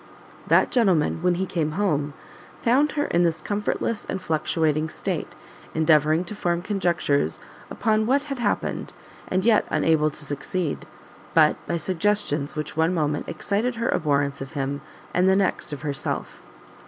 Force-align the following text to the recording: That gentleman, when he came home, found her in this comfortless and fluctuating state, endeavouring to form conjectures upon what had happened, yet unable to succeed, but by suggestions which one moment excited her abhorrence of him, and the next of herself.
That 0.47 0.71
gentleman, 0.71 1.21
when 1.21 1.35
he 1.35 1.45
came 1.45 1.73
home, 1.73 2.15
found 2.59 2.93
her 2.93 3.05
in 3.05 3.21
this 3.21 3.39
comfortless 3.39 4.03
and 4.05 4.19
fluctuating 4.19 4.89
state, 4.89 5.35
endeavouring 5.75 6.23
to 6.25 6.33
form 6.33 6.63
conjectures 6.63 7.37
upon 7.69 8.07
what 8.07 8.23
had 8.23 8.39
happened, 8.39 8.93
yet 9.31 9.67
unable 9.69 10.09
to 10.09 10.25
succeed, 10.25 10.87
but 11.35 11.55
by 11.67 11.77
suggestions 11.77 12.55
which 12.55 12.75
one 12.75 12.95
moment 12.95 13.29
excited 13.29 13.75
her 13.75 13.89
abhorrence 13.93 14.41
of 14.41 14.53
him, 14.53 14.81
and 15.13 15.29
the 15.29 15.35
next 15.35 15.71
of 15.71 15.83
herself. 15.83 16.41